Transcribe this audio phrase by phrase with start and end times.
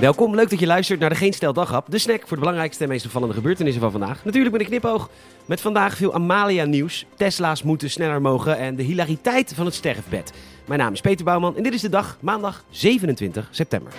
[0.00, 1.90] Welkom, leuk dat je luistert naar de Geen Stel Daghap.
[1.90, 4.24] De snack voor de belangrijkste en meest opvallende gebeurtenissen van vandaag.
[4.24, 5.10] Natuurlijk met een knipoog.
[5.46, 7.06] Met vandaag veel Amalia nieuws.
[7.16, 10.32] Tesla's moeten sneller mogen en de hilariteit van het sterfbed.
[10.66, 13.92] Mijn naam is Peter Bouwman en dit is de dag, maandag 27 september.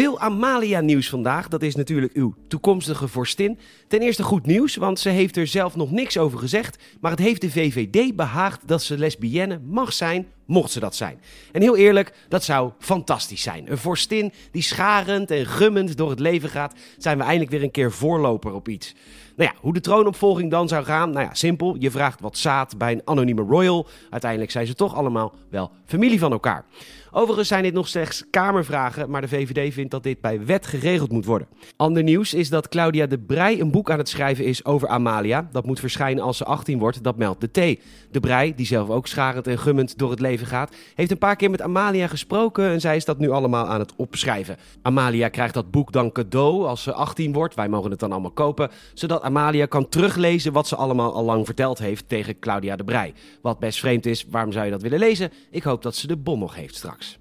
[0.00, 1.48] Veel Amalia-nieuws vandaag.
[1.48, 3.58] Dat is natuurlijk uw toekomstige vorstin.
[3.88, 6.82] Ten eerste goed nieuws, want ze heeft er zelf nog niks over gezegd.
[7.00, 11.20] Maar het heeft de VVD behaagd dat ze lesbienne mag zijn, mocht ze dat zijn.
[11.52, 13.70] En heel eerlijk, dat zou fantastisch zijn.
[13.70, 17.70] Een vorstin die scharend en gummend door het leven gaat, zijn we eindelijk weer een
[17.70, 18.94] keer voorloper op iets.
[19.36, 21.10] Nou ja, hoe de troonopvolging dan zou gaan?
[21.10, 21.76] Nou ja, simpel.
[21.78, 23.86] Je vraagt wat zaad bij een anonieme royal.
[24.10, 26.64] Uiteindelijk zijn ze toch allemaal wel familie van elkaar.
[27.12, 31.12] Overigens zijn dit nog slechts Kamervragen, maar de VVD vindt dat dit bij wet geregeld
[31.12, 31.48] moet worden.
[31.76, 35.48] Ander nieuws is dat Claudia de Brij een boek aan het schrijven is over Amalia.
[35.52, 37.80] Dat moet verschijnen als ze 18 wordt, dat meldt de T.
[38.10, 41.36] De Brij, die zelf ook scharend en gummend door het leven gaat, heeft een paar
[41.36, 44.56] keer met Amalia gesproken en zij is dat nu allemaal aan het opschrijven.
[44.82, 47.54] Amalia krijgt dat boek dan cadeau als ze 18 wordt.
[47.54, 51.46] Wij mogen het dan allemaal kopen, zodat Amalia kan teruglezen wat ze allemaal al lang
[51.46, 53.14] verteld heeft tegen Claudia de Brij.
[53.42, 55.32] Wat best vreemd is, waarom zou je dat willen lezen?
[55.50, 57.18] Ik hoop dat ze de bon nog heeft straks.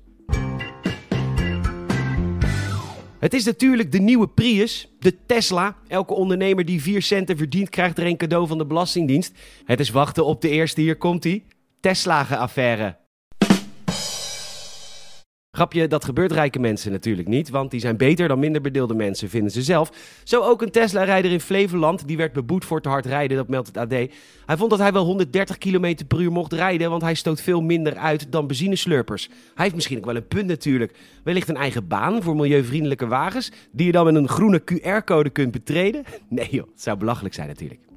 [3.20, 5.76] Het is natuurlijk de nieuwe Prius, de Tesla.
[5.88, 9.34] Elke ondernemer die 4 centen verdient, krijgt er een cadeau van de Belastingdienst.
[9.66, 11.44] Het is wachten op de eerste, hier komt hij.
[11.80, 12.98] Tesla-affaire.
[15.60, 19.30] Grapje, dat gebeurt rijke mensen natuurlijk niet, want die zijn beter dan minder bedeelde mensen,
[19.30, 19.92] vinden ze zelf.
[20.24, 23.68] Zo ook een Tesla-rijder in Flevoland, die werd beboet voor te hard rijden, dat meldt
[23.68, 23.90] het AD.
[23.90, 27.62] Hij vond dat hij wel 130 km per uur mocht rijden, want hij stoot veel
[27.62, 29.28] minder uit dan benzineslurpers.
[29.28, 30.94] Hij heeft misschien ook wel een punt natuurlijk.
[31.24, 35.52] Wellicht een eigen baan voor milieuvriendelijke wagens, die je dan met een groene QR-code kunt
[35.52, 36.04] betreden?
[36.30, 37.89] Nee joh, het zou belachelijk zijn natuurlijk.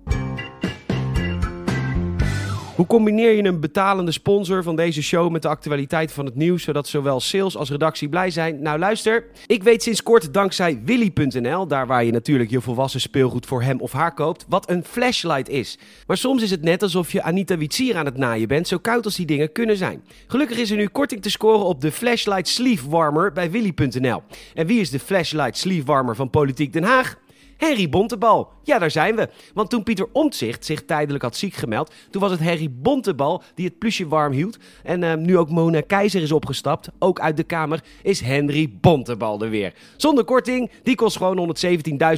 [2.83, 6.63] Hoe combineer je een betalende sponsor van deze show met de actualiteit van het nieuws,
[6.63, 8.63] zodat zowel sales als redactie blij zijn?
[8.63, 13.47] Nou luister, ik weet sinds kort dankzij Willy.nl, daar waar je natuurlijk je volwassen speelgoed
[13.47, 15.79] voor hem of haar koopt, wat een flashlight is.
[16.07, 19.05] Maar soms is het net alsof je Anita Witsier aan het naaien bent, zo koud
[19.05, 20.05] als die dingen kunnen zijn.
[20.27, 24.23] Gelukkig is er nu korting te scoren op de Flashlight Sleeve Warmer bij Willy.nl.
[24.55, 27.17] En wie is de Flashlight Sleeve Warmer van Politiek Den Haag?
[27.57, 28.53] Harry Bontebal.
[28.63, 29.29] Ja, daar zijn we.
[29.55, 33.67] Want toen Pieter Omtzigt zich tijdelijk had ziek gemeld, toen was het Harry Bontebal die
[33.67, 34.57] het plusje warm hield.
[34.83, 39.43] En uh, nu ook Mona Keizer is opgestapt, ook uit de Kamer, is Henry Bontebal
[39.43, 39.75] er weer.
[39.97, 41.57] Zonder korting, die kost gewoon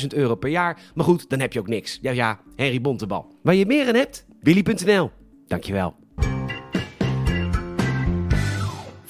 [0.00, 0.80] 117.000 euro per jaar.
[0.94, 1.98] Maar goed, dan heb je ook niks.
[2.02, 3.26] Ja, ja, Henry Bontebal.
[3.42, 4.26] Waar je meer aan hebt?
[4.40, 5.10] Willy.nl.
[5.46, 6.03] Dankjewel.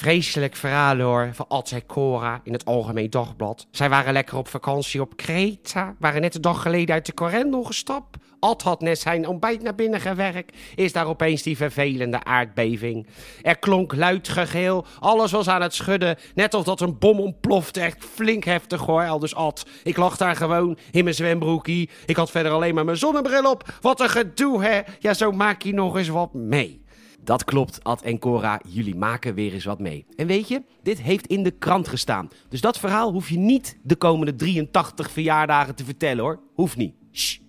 [0.04, 3.66] Vreselijk verhaal hoor, van Ad Cora in het Algemeen Dagblad.
[3.70, 7.66] Zij waren lekker op vakantie op Kreta, waren net een dag geleden uit de Corendon
[7.66, 8.16] gestapt.
[8.38, 13.06] Ad had net zijn ontbijt naar binnen gewerkt, is daar opeens die vervelende aardbeving.
[13.42, 17.80] Er klonk luid gegeel, alles was aan het schudden, net of dat een bom ontplofte,
[17.80, 19.66] echt flink heftig hoor, aldus Ad.
[19.82, 23.78] Ik lag daar gewoon in mijn zwembroekie, ik had verder alleen maar mijn zonnebril op.
[23.80, 26.83] Wat een gedoe hè, ja zo maak je nog eens wat mee.
[27.24, 30.06] Dat klopt, Ad en Cora, jullie maken weer eens wat mee.
[30.16, 32.28] En weet je, dit heeft in de krant gestaan.
[32.48, 36.40] Dus dat verhaal hoef je niet de komende 83 verjaardagen te vertellen hoor.
[36.54, 36.94] Hoeft niet.
[37.12, 37.43] Shh.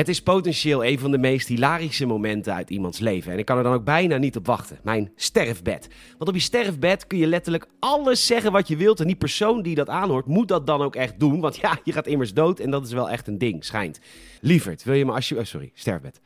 [0.00, 3.32] Het is potentieel een van de meest hilarische momenten uit iemands leven.
[3.32, 4.78] En ik kan er dan ook bijna niet op wachten.
[4.82, 5.88] Mijn sterfbed.
[6.18, 9.00] Want op je sterfbed kun je letterlijk alles zeggen wat je wilt.
[9.00, 11.40] En die persoon die dat aanhoort, moet dat dan ook echt doen.
[11.40, 14.00] Want ja, je gaat immers dood en dat is wel echt een ding, schijnt.
[14.40, 15.48] Lieverd, wil je me alsjeblieft...
[15.48, 16.20] Oh, sorry, sterfbed.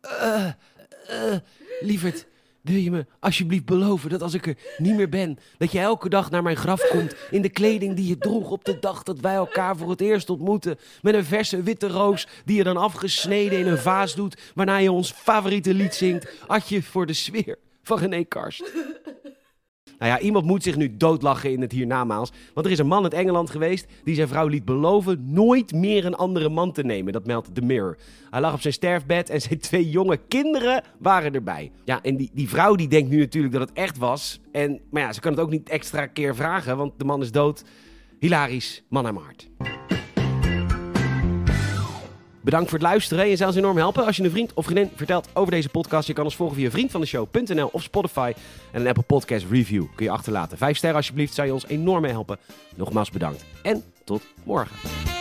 [0.00, 0.46] Eh,
[1.10, 1.36] uh,
[1.80, 2.26] lieverd,
[2.64, 6.08] wil je me alsjeblieft beloven dat als ik er niet meer ben, dat je elke
[6.08, 9.20] dag naar mijn graf komt in de kleding die je droeg op de dag dat
[9.20, 13.58] wij elkaar voor het eerst ontmoeten, met een verse witte roos die je dan afgesneden
[13.58, 17.98] in een vaas doet, waarna je ons favoriete lied zingt, Adje voor de sfeer van
[17.98, 18.72] René Karst.
[19.98, 22.32] Nou ja, iemand moet zich nu doodlachen in het hiernamaals.
[22.54, 26.04] Want er is een man uit Engeland geweest die zijn vrouw liet beloven nooit meer
[26.04, 27.12] een andere man te nemen.
[27.12, 27.96] Dat meldt The Mirror.
[28.30, 31.70] Hij lag op zijn sterfbed en zijn twee jonge kinderen waren erbij.
[31.84, 34.40] Ja, en die, die vrouw die denkt nu natuurlijk dat het echt was.
[34.52, 37.32] En, maar ja, ze kan het ook niet extra keer vragen, want de man is
[37.32, 37.64] dood.
[38.18, 39.18] Hilarisch, man aan.
[42.44, 43.28] Bedankt voor het luisteren.
[43.28, 46.06] Je zou ons enorm helpen als je een vriend of vriendin vertelt over deze podcast.
[46.06, 48.32] Je kan ons volgen via vriendvandeshow.nl of Spotify.
[48.72, 50.58] En een Apple Podcast Review kun je achterlaten.
[50.58, 52.38] Vijf sterren alsjeblieft, zou je ons enorm helpen.
[52.76, 55.13] Nogmaals bedankt en tot morgen.